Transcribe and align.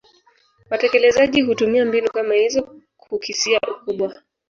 Watekelezaji 0.69 1.41
hutumia 1.41 1.85
mbinu 1.85 2.07
kama 2.11 2.33
hizo 2.33 2.75
kukisia 2.97 3.59
ukubwa 3.71 4.15